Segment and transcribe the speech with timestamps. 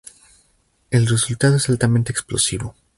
[0.89, 2.73] El resultado es altamente explosivo.